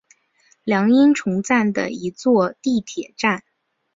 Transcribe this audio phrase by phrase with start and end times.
[0.63, 3.43] 凉荫丛站的一座地铁站。